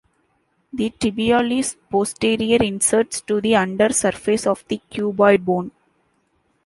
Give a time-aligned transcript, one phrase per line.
[0.73, 5.69] The tibialis posterior inserts to the under surface of the cuboid bone.